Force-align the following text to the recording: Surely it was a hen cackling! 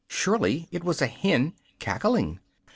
Surely 0.07 0.67
it 0.71 0.83
was 0.83 0.99
a 0.99 1.05
hen 1.05 1.53
cackling! 1.77 2.39